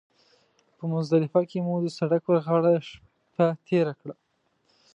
[0.77, 4.15] په مزدلفه کې مو د سړک پر غاړه شپه تېره کړه.